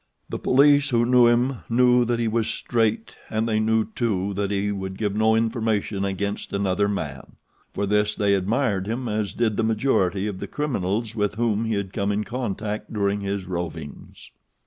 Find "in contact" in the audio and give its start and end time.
12.11-12.91